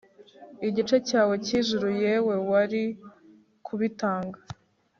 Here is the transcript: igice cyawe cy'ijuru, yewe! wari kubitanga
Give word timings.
igice 0.67 0.97
cyawe 1.07 1.35
cy'ijuru, 1.45 1.87
yewe! 2.03 2.35
wari 2.49 2.83
kubitanga 3.65 4.39